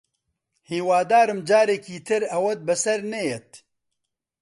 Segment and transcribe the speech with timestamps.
[0.71, 3.49] هیوادارم جارێکی تر ئەوەت بەسەر نەیەت